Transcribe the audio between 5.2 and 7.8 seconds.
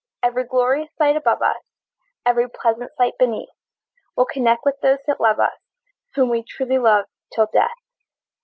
love us, Whom we truly love till death!